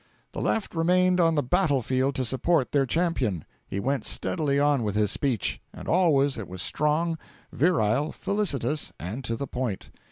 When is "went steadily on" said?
3.79-4.81